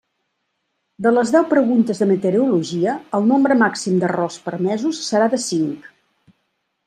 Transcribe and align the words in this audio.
De 1.07 1.11
les 1.15 1.33
deu 1.33 1.43
preguntes 1.51 2.01
de 2.03 2.07
meteorologia, 2.11 2.95
el 3.17 3.29
nombre 3.33 3.59
màxim 3.59 3.99
d'errors 4.05 4.37
permesos 4.49 5.03
serà 5.11 5.27
de 5.35 5.43
cinc. 5.47 5.85